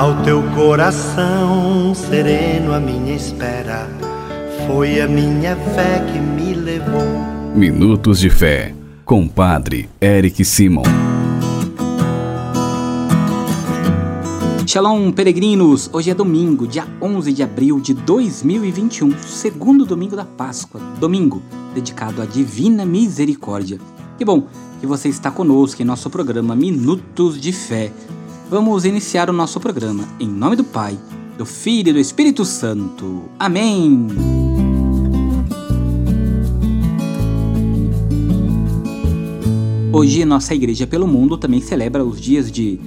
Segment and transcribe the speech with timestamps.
[0.00, 3.86] Ao teu coração sereno, a minha espera
[4.66, 7.04] foi a minha fé que me levou.
[7.54, 8.74] Minutos de Fé,
[9.04, 10.84] com Padre Eric Simon.
[14.66, 15.90] Shalom, peregrinos!
[15.92, 21.42] Hoje é domingo, dia 11 de abril de 2021, segundo domingo da Páscoa, domingo
[21.74, 23.78] dedicado à Divina Misericórdia.
[24.16, 24.46] Que bom
[24.80, 27.92] que você está conosco em nosso programa Minutos de Fé.
[28.50, 30.98] Vamos iniciar o nosso programa em nome do Pai,
[31.38, 33.26] do Filho e do Espírito Santo.
[33.38, 34.08] Amém!
[39.92, 42.80] Hoje, nossa igreja pelo mundo também celebra os dias de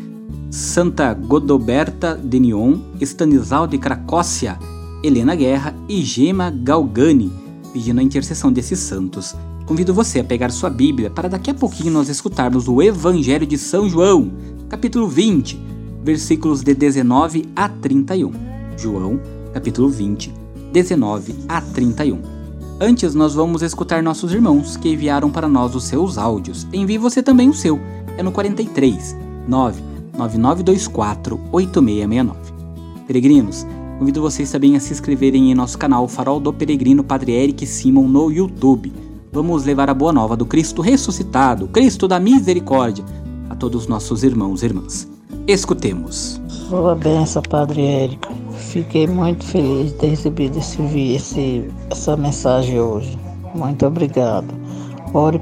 [0.51, 4.59] Santa Godoberta de Nyon, Stanislau de Cracócia,
[5.01, 7.31] Helena Guerra e Gema Galgani,
[7.71, 9.33] pedindo a intercessão desses santos.
[9.65, 13.57] Convido você a pegar sua Bíblia para daqui a pouquinho nós escutarmos o Evangelho de
[13.57, 14.29] São João,
[14.73, 15.61] capítulo 20,
[16.03, 18.31] versículos de 19 a 31.
[18.75, 19.21] João,
[19.53, 20.33] capítulo 20,
[20.71, 22.19] 19 a 31.
[22.81, 26.67] Antes, nós vamos escutar nossos irmãos que enviaram para nós os seus áudios.
[26.73, 27.79] Envie você também o seu.
[28.17, 29.15] É no 43
[29.47, 29.83] 9
[30.17, 32.39] 9924 8669.
[33.05, 33.67] Peregrinos,
[33.99, 38.07] convido vocês também a se inscreverem em nosso canal Farol do Peregrino Padre Eric Simon
[38.07, 38.91] no YouTube.
[39.31, 43.05] Vamos levar a boa nova do Cristo ressuscitado, Cristo da misericórdia,
[43.63, 45.07] todos os nossos irmãos e irmãs.
[45.47, 46.37] Escutemos.
[46.69, 48.33] Boa benção, Padre Érico.
[48.57, 50.81] Fiquei muito feliz de ter recebido esse,
[51.13, 53.17] esse, essa mensagem hoje.
[53.55, 54.53] Muito obrigado.
[55.13, 55.39] Ore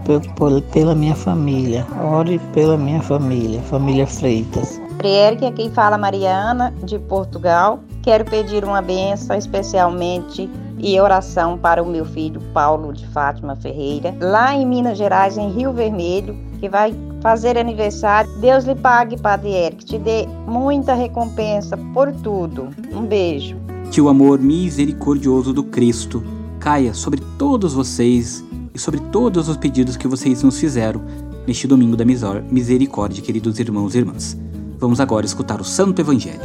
[0.72, 1.88] pela minha família.
[2.14, 4.80] Ore pela minha família, família Freitas.
[5.04, 7.80] Eric, aqui fala Mariana, de Portugal.
[8.04, 10.48] Quero pedir uma benção especialmente
[10.78, 15.50] e oração para o meu filho Paulo de Fátima Ferreira, lá em Minas Gerais, em
[15.50, 18.30] Rio Vermelho, que vai fazer aniversário.
[18.40, 22.70] Deus lhe pague, Padre Eric, te dê muita recompensa por tudo.
[22.92, 23.56] Um beijo.
[23.92, 26.24] Que o amor misericordioso do Cristo
[26.60, 31.02] caia sobre todos vocês e sobre todos os pedidos que vocês nos fizeram
[31.46, 34.38] neste domingo da misericórdia, queridos irmãos e irmãs.
[34.80, 36.42] Vamos agora escutar o Santo Evangelho.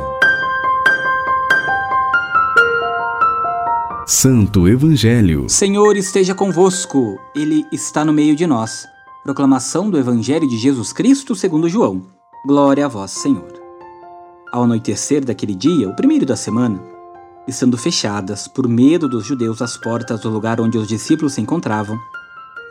[4.07, 5.49] Santo Evangelho.
[5.49, 8.87] Senhor esteja convosco, Ele está no meio de nós.
[9.27, 12.07] Proclamação do Evangelho de Jesus Cristo segundo João.
[12.47, 13.53] Glória a vós, Senhor.
[14.53, 16.81] Ao anoitecer daquele dia, o primeiro da semana,
[17.49, 21.99] estando fechadas, por medo dos judeus, as portas do lugar onde os discípulos se encontravam,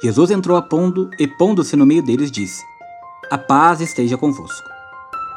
[0.02, 2.64] Jesus entrou a pondo e, pondo-se no meio deles, disse:
[3.30, 4.70] A paz esteja convosco.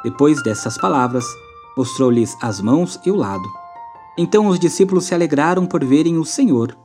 [0.05, 1.25] Depois dessas palavras,
[1.77, 3.51] mostrou-lhes as mãos e o lado.
[4.17, 6.79] Então os discípulos se alegraram por verem o Senhor.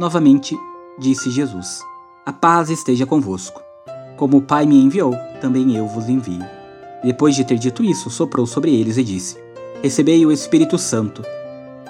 [0.00, 0.58] Novamente,
[0.98, 1.80] disse Jesus:
[2.26, 3.67] A paz esteja convosco.
[4.18, 6.44] Como o Pai me enviou, também eu vos envio.
[7.04, 9.38] Depois de ter dito isso, soprou sobre eles e disse:
[9.80, 11.22] Recebei o Espírito Santo.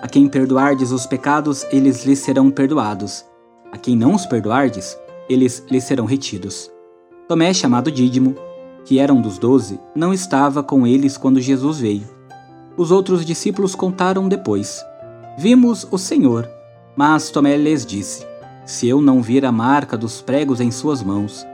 [0.03, 3.25] A quem perdoardes os pecados, eles lhes serão perdoados.
[3.73, 4.95] A quem não os perdoardes,
[5.27, 6.71] eles lhe serão retidos.
[7.27, 8.37] Tomé, chamado Dídimo,
[8.85, 12.07] que era um dos doze, não estava com eles quando Jesus veio.
[12.77, 14.85] Os outros discípulos contaram depois:
[15.39, 16.47] Vimos o Senhor.
[16.95, 18.27] Mas Tomé lhes disse:
[18.67, 21.47] Se eu não vir a marca dos pregos em suas mãos,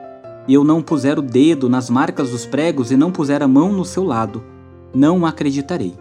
[0.46, 3.72] e eu não puser o dedo nas marcas dos pregos e não puser a mão
[3.72, 4.42] no seu lado,
[4.94, 5.94] não acreditarei.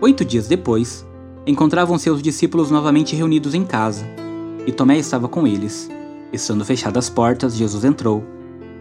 [0.00, 1.06] Oito dias depois,
[1.46, 4.04] encontravam seus discípulos novamente reunidos em casa,
[4.66, 5.88] e Tomé estava com eles.
[6.32, 8.22] Estando fechadas as portas, Jesus entrou,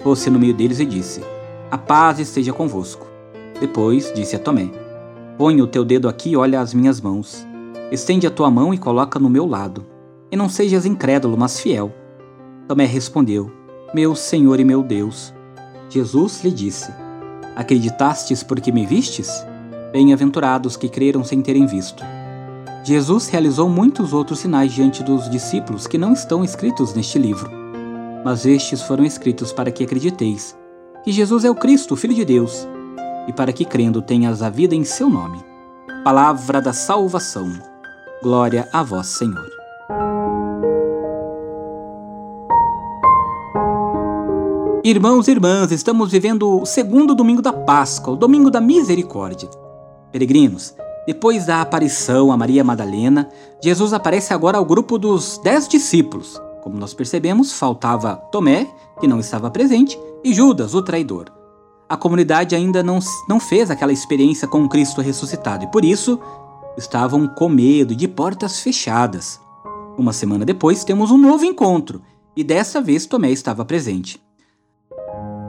[0.04, 1.22] pôs-se no meio deles e disse:
[1.70, 3.08] A paz esteja convosco.
[3.60, 4.70] Depois disse a Tomé:
[5.38, 7.46] Põe o teu dedo aqui e olha as minhas mãos.
[7.92, 9.86] Estende a tua mão e coloca no meu lado.
[10.32, 11.94] E não sejas incrédulo, mas fiel.
[12.68, 13.52] Tomé respondeu:
[13.96, 15.34] Meu Senhor e meu Deus.
[15.90, 16.92] Jesus lhe disse:
[17.56, 19.30] Acreditastes porque me vistes?
[19.94, 22.04] Bem-aventurados que creram sem terem visto.
[22.84, 27.50] Jesus realizou muitos outros sinais diante dos discípulos que não estão escritos neste livro.
[28.26, 30.58] Mas estes foram escritos para que acrediteis
[31.06, 32.68] que Jesus é o Cristo, Filho de Deus,
[33.30, 35.40] e para que crendo tenhas a vida em seu nome.
[36.04, 37.50] Palavra da salvação.
[38.22, 39.55] Glória a vós, Senhor.
[44.88, 49.50] Irmãos e irmãs, estamos vivendo o segundo domingo da Páscoa, o domingo da misericórdia.
[50.12, 50.76] Peregrinos,
[51.08, 53.28] depois da aparição a Maria Madalena,
[53.60, 56.40] Jesus aparece agora ao grupo dos dez discípulos.
[56.62, 58.68] Como nós percebemos, faltava Tomé,
[59.00, 61.32] que não estava presente, e Judas, o traidor.
[61.90, 66.20] A comunidade ainda não, não fez aquela experiência com Cristo ressuscitado e por isso
[66.78, 69.42] estavam com medo de portas fechadas.
[69.98, 72.04] Uma semana depois temos um novo encontro
[72.36, 74.24] e dessa vez Tomé estava presente.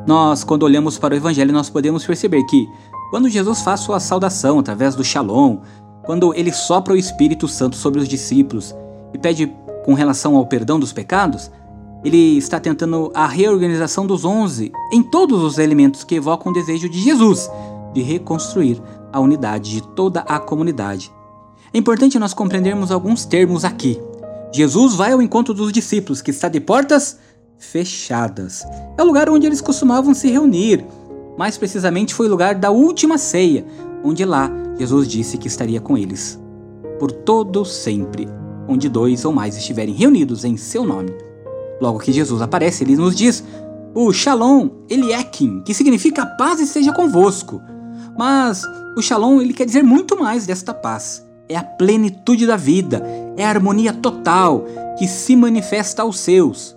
[0.07, 2.69] Nós, quando olhamos para o Evangelho, nós podemos perceber que
[3.11, 5.59] quando Jesus faz sua saudação através do Shalom,
[6.05, 8.75] quando ele sopra o Espírito Santo sobre os discípulos
[9.13, 9.53] e pede
[9.85, 11.51] com relação ao perdão dos pecados,
[12.05, 16.89] ele está tentando a reorganização dos onze em todos os elementos que evocam o desejo
[16.89, 17.51] de Jesus
[17.93, 18.81] de reconstruir
[19.13, 21.11] a unidade de toda a comunidade.
[21.73, 24.01] É importante nós compreendermos alguns termos aqui.
[24.53, 27.19] Jesus vai ao encontro dos discípulos, que está de portas
[27.59, 28.65] fechadas.
[28.97, 30.85] É o lugar onde eles costumavam se reunir.
[31.37, 33.65] Mais precisamente foi o lugar da última ceia,
[34.03, 36.41] onde lá Jesus disse que estaria com eles.
[36.99, 38.29] Por todo sempre,
[38.69, 41.13] onde dois ou mais estiverem reunidos em seu nome.
[41.81, 43.45] Logo que Jesus aparece, ele nos diz
[43.95, 47.63] o Shalom Eliakim, que significa paz esteja convosco.
[48.19, 48.63] Mas
[48.97, 51.27] o Shalom ele quer dizer muito mais desta paz.
[51.49, 53.03] É a plenitude da vida,
[53.37, 54.65] é a harmonia total
[54.99, 56.76] que se manifesta aos seus.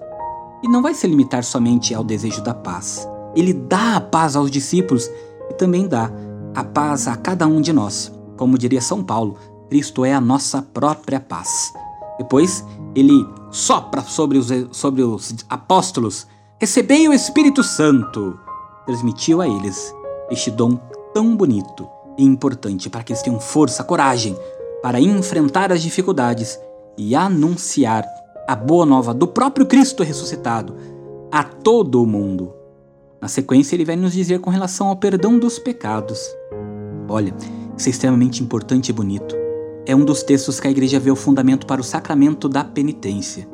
[0.61, 3.07] E não vai se limitar somente ao desejo da paz.
[3.35, 5.09] Ele dá a paz aos discípulos
[5.49, 6.11] e também dá
[6.53, 8.11] a paz a cada um de nós.
[8.35, 9.37] Como diria São Paulo,
[9.69, 11.71] Cristo é a nossa própria paz.
[12.17, 12.65] Depois,
[12.95, 16.27] ele sopra sobre os, sobre os apóstolos:
[16.59, 18.37] Recebei o Espírito Santo.
[18.85, 19.93] Transmitiu a eles
[20.29, 20.79] este dom
[21.13, 24.35] tão bonito e importante para que eles tenham força, coragem
[24.81, 26.59] para enfrentar as dificuldades
[26.97, 28.03] e anunciar
[28.49, 30.75] a boa nova do próprio Cristo ressuscitado
[31.31, 32.51] a todo o mundo.
[33.21, 36.19] Na sequência, ele vai nos dizer com relação ao perdão dos pecados.
[37.07, 37.31] Olha,
[37.77, 39.35] isso é extremamente importante e bonito.
[39.85, 43.47] É um dos textos que a igreja vê o fundamento para o sacramento da penitência.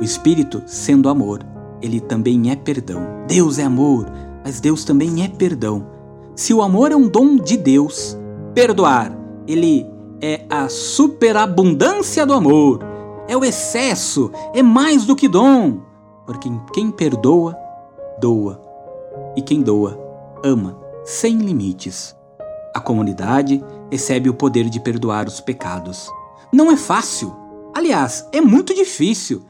[0.00, 1.44] O Espírito, sendo amor,
[1.82, 3.00] ele também é perdão.
[3.26, 4.06] Deus é amor,
[4.44, 5.84] mas Deus também é perdão.
[6.36, 8.16] Se o amor é um dom de Deus,
[8.54, 9.84] perdoar, ele
[10.20, 12.91] é a superabundância do amor,
[13.28, 15.80] é o excesso, é mais do que dom.
[16.26, 17.56] Porque quem perdoa,
[18.20, 18.60] doa.
[19.36, 19.98] E quem doa,
[20.44, 22.16] ama, sem limites.
[22.74, 26.08] A comunidade recebe o poder de perdoar os pecados.
[26.52, 27.34] Não é fácil.
[27.74, 29.42] Aliás, é muito difícil.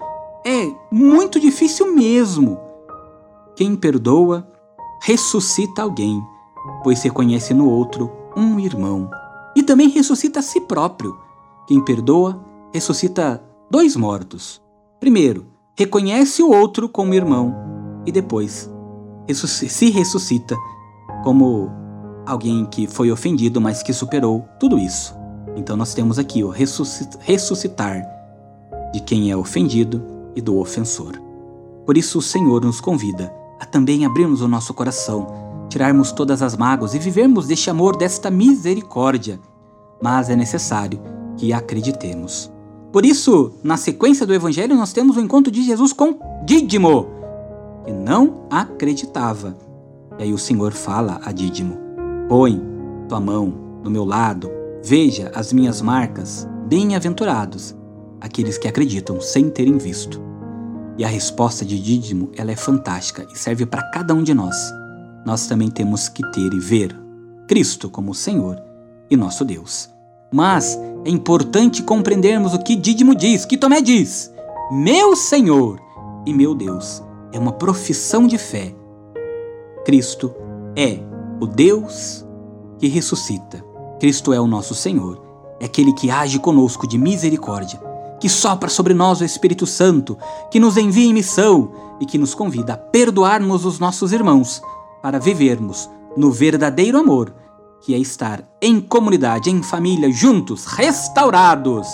[0.45, 2.59] É muito difícil mesmo.
[3.55, 4.47] Quem perdoa,
[5.01, 6.21] ressuscita alguém
[6.83, 9.11] pois reconhece no outro um irmão.
[9.55, 11.17] E também ressuscita a si próprio.
[11.67, 12.43] Quem perdoa,
[12.73, 13.43] ressuscita
[13.73, 14.61] dois mortos.
[15.01, 17.55] Primeiro, reconhece o outro como irmão
[18.05, 18.71] e depois
[19.35, 20.55] se ressuscita
[21.25, 21.71] como
[22.27, 25.15] alguém que foi ofendido, mas que superou tudo isso.
[25.57, 28.07] Então nós temos aqui o ressuscitar
[28.93, 30.05] de quem é ofendido
[30.37, 31.19] e do ofensor.
[31.87, 35.27] Por isso o Senhor nos convida a também abrirmos o nosso coração
[35.71, 39.41] tirarmos todas as mágoas e vivermos deste amor, desta misericórdia.
[40.03, 41.01] Mas é necessário
[41.39, 42.53] que acreditemos.
[42.93, 47.09] Por isso, na sequência do Evangelho, nós temos o encontro de Jesus com Dídimo,
[47.85, 49.57] que não acreditava.
[50.19, 51.79] E aí o Senhor fala a Dídimo:
[52.29, 52.61] Põe
[53.09, 53.53] tua mão
[53.83, 54.51] no meu lado,
[54.85, 57.75] veja as minhas marcas, bem-aventurados
[58.21, 60.21] aqueles que acreditam sem terem visto.
[60.97, 64.55] E a resposta de Dídimo ela é fantástica e serve para cada um de nós
[65.25, 66.97] nós também temos que ter e ver
[67.47, 68.61] Cristo como Senhor
[69.11, 69.89] e nosso Deus.
[70.33, 74.33] Mas é importante compreendermos o que Dídimo diz, que Tomé diz:
[74.71, 75.81] Meu Senhor
[76.27, 77.03] e meu Deus.
[77.33, 78.75] É uma profissão de fé.
[79.85, 80.33] Cristo
[80.77, 80.99] é
[81.41, 82.25] o Deus
[82.79, 83.65] que ressuscita.
[83.99, 85.23] Cristo é o nosso Senhor.
[85.59, 87.81] É aquele que age conosco de misericórdia,
[88.21, 90.19] que sopra sobre nós o Espírito Santo,
[90.51, 94.61] que nos envia em missão e que nos convida a perdoarmos os nossos irmãos
[95.01, 97.35] para vivermos no verdadeiro amor,
[97.85, 101.89] que é estar em comunidade, em família, juntos, restaurados.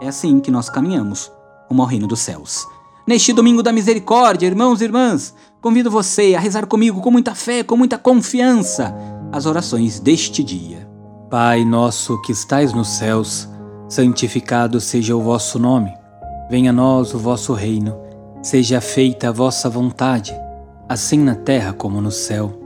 [0.00, 1.30] É assim que nós caminhamos
[1.68, 2.66] rumo ao reino dos céus.
[3.06, 7.62] Neste domingo da misericórdia, irmãos e irmãs, convido você a rezar comigo com muita fé,
[7.62, 8.94] com muita confiança,
[9.32, 10.88] as orações deste dia.
[11.30, 13.48] Pai nosso que estais nos céus,
[13.88, 15.92] santificado seja o vosso nome.
[16.48, 17.96] Venha a nós o vosso reino.
[18.42, 20.32] Seja feita a vossa vontade
[20.88, 22.65] assim na terra como no céu.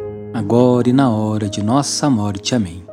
[0.33, 2.55] agora e na hora de nossa morte.
[2.55, 2.83] Amém.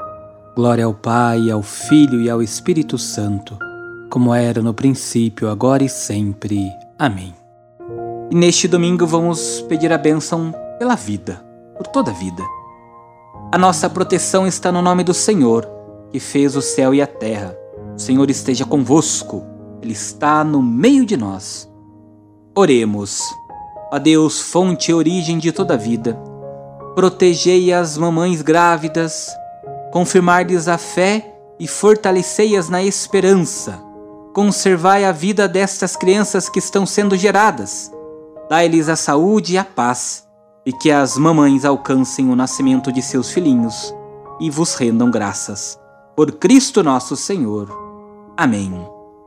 [0.54, 3.56] Glória ao Pai, ao Filho e ao Espírito Santo,
[4.10, 6.68] como era no princípio, agora e sempre.
[6.98, 7.34] Amém.
[8.30, 11.44] E neste domingo vamos pedir a bênção pela vida,
[11.76, 12.42] por toda a vida.
[13.52, 15.66] A nossa proteção está no nome do Senhor,
[16.10, 17.56] que fez o céu e a terra.
[17.96, 19.44] O Senhor esteja convosco,
[19.80, 21.70] Ele está no meio de nós.
[22.54, 23.22] Oremos.
[23.90, 26.20] Ó Deus, fonte e origem de toda vida,
[26.94, 29.28] protegei as mamães grávidas,
[29.92, 33.82] confirmar-lhes a fé e fortalecei-as na esperança.
[34.34, 37.90] Conservai a vida destas crianças que estão sendo geradas.
[38.48, 40.26] Dai-lhes a saúde e a paz
[40.64, 43.94] e que as mamães alcancem o nascimento de seus filhinhos
[44.40, 45.78] e vos rendam graças.
[46.14, 47.68] Por Cristo nosso Senhor.
[48.36, 48.72] Amém.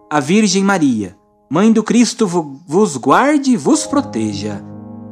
[0.09, 1.17] A Virgem Maria,
[1.53, 4.63] Mãe do Cristo, vos guarde e vos proteja.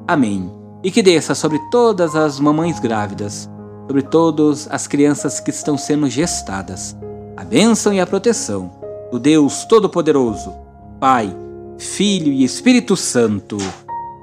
[0.07, 0.58] Amém.
[0.81, 3.49] E que desça sobre todas as mamães grávidas,
[3.85, 6.95] sobre todas as crianças que estão sendo gestadas,
[7.35, 8.71] a bênção e a proteção
[9.11, 10.53] do Deus Todo-Poderoso,
[10.97, 11.35] Pai,
[11.77, 13.57] Filho e Espírito Santo.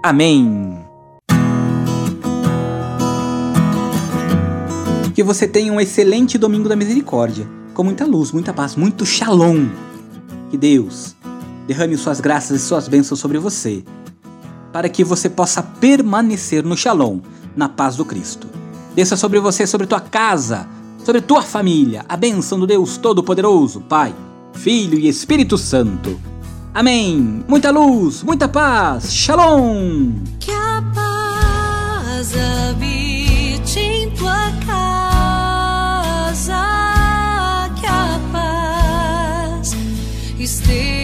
[0.03, 0.79] Amém.
[5.15, 9.69] Que você tenha um excelente domingo da misericórdia, com muita luz, muita paz, muito shalom.
[10.51, 11.15] Que Deus
[11.67, 13.85] derrame suas graças e suas bênçãos sobre você,
[14.77, 17.21] para que você possa permanecer no Shalom,
[17.57, 18.47] na paz do Cristo.
[18.95, 20.69] Desça sobre você, sobre tua casa,
[21.03, 24.15] sobre tua família, a bênção do Deus Todo-Poderoso, Pai,
[24.53, 26.21] Filho e Espírito Santo.
[26.75, 27.43] Amém.
[27.49, 29.15] Muita luz, muita paz.
[29.15, 30.13] Shalom.
[30.39, 35.73] Que a paz habite em tua casa.
[37.81, 39.75] Que a paz
[40.39, 40.96] esteja.